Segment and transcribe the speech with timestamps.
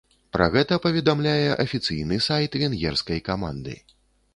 [0.37, 3.83] Пра гэта паведамляе афіцыйны сайт венгерскай каманды.